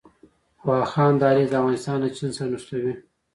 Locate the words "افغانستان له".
1.59-2.09